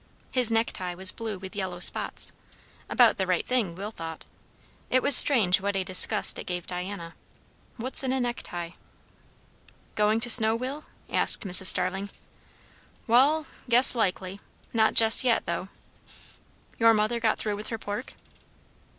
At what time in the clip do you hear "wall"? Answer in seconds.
13.05-13.45